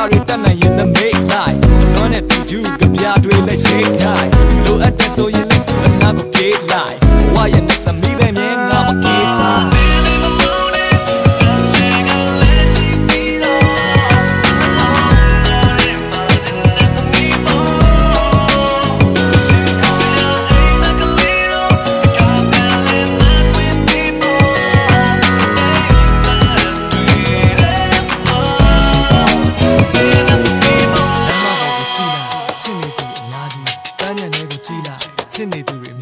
[0.00, 0.49] ahorita en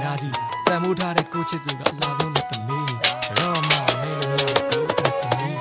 [0.09, 0.35] ထားကြည့်
[0.69, 2.93] တန်မိုးထားတဲ့ကိုချစ်သူကအလားဆုံးနဲ့သမီး
[3.39, 3.71] ရောမ
[4.01, 5.59] မဲလို့မျိုးကိုယ်သမီး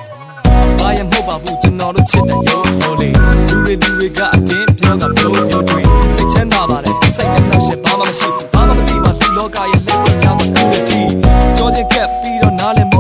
[0.80, 3.14] ဘာရမဟုတ်ပါဘူးကျွန်တော်တို့ချစ်တဲ့ရိုးရိုးလေး
[3.50, 5.82] လူတွေလူတွေကအတင်းပြောတာပြောပြောတွေ
[6.16, 10.46] စိတ်ချမ်းသာပါတယ်စိတ်နဲ့နှောက်ရှက်ဘာမှမရှိဘာမှမသိပါလူလောကရဲ့လက်ဝဲကြောင့်ခု
[10.90, 11.14] တည်း
[11.58, 12.97] ကြောချင်းကပ်ပြီးတော့နားလည်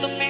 [0.00, 0.29] the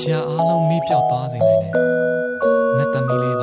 [0.00, 1.72] အရာအလုံးမေ့ပျောက်သွားစေနိုင်တယ်။
[2.78, 3.37] နတ်သမီးလေး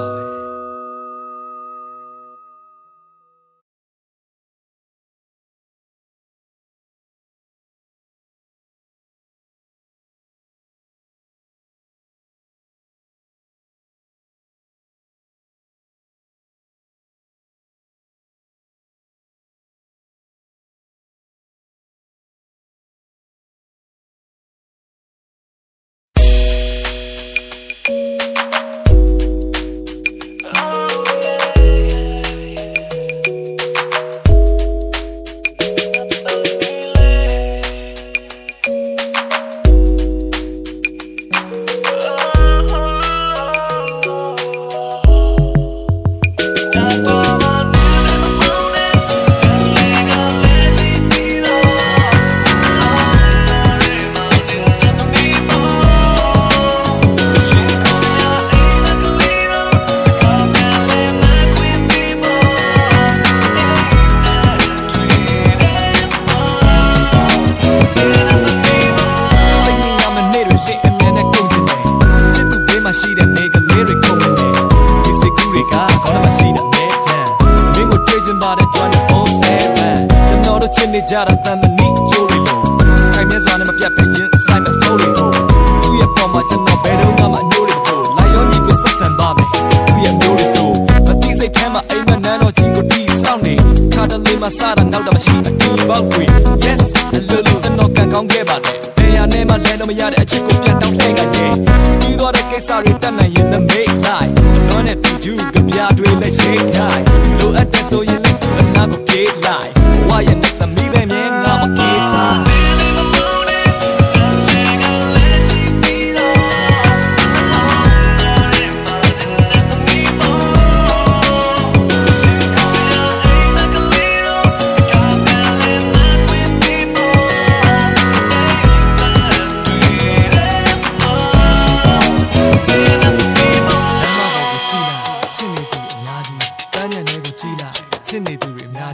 [103.01, 104.31] တဲ့ကိစ္စတွေတတ်နိုင်ရင်လည်း make like
[104.67, 107.05] နွမ်းနဲ့တူတူကြပြတွေလည်းချိန်ခိုင်း
[107.39, 108.14] လိုအပ်တဲ့ဆိုရင်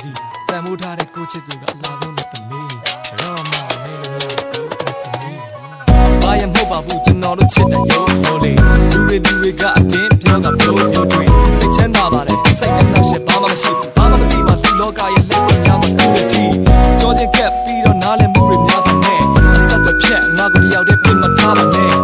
[0.01, 0.15] ကြီး
[0.49, 2.67] တန်မိုးထားတဲ့ကိုချစ်သူကအလားဆုံးနဲ့သမီး
[3.19, 5.41] တော့မှမေလို့မရဘူးကိုသမီး
[6.23, 11.23] ဘာရမဟုတ်ပါဘူးကျွန်တော်တို့ချစ်တဲ့ရုပ်လို့လေလူတွေလူတွေကအတင်းပြောကမျိုးမျိုးတွေ
[11.59, 16.43] စိတ်ချမ်းသာပါတယ်စိတ်အနှောက်ရှက်ဘာမှမရှိဘူးဘာမှမသိမှလူလောကရဲ့လက်ကိုများသော community
[16.99, 19.19] ကြောချင်းကပ်ပြီးတော့နားလည်မှုတွေများစွာနဲ့
[19.55, 22.00] အဆက်တစ်ဖြတ်ငါကိုတယောက်တည်းပြင်မထားပါနဲ့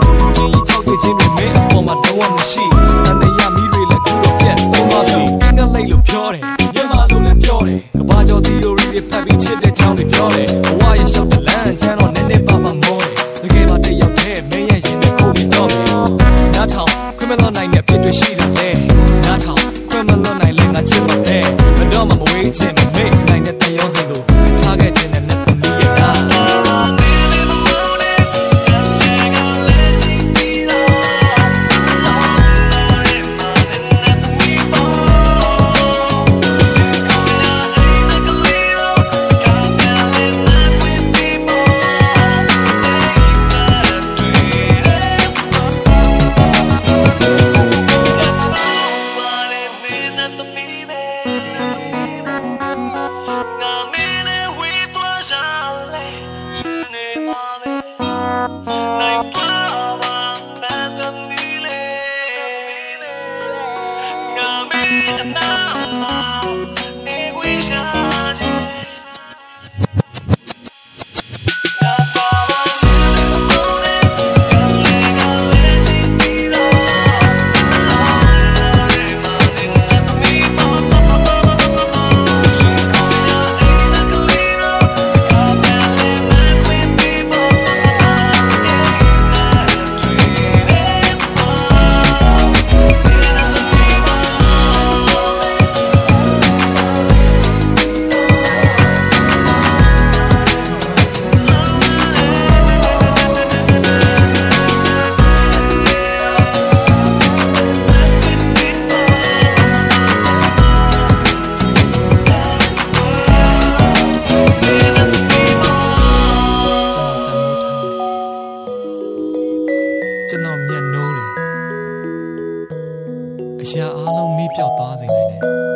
[123.68, 125.67] အရာအားလုံးမိပြောက်သွားစေနိုင်တယ်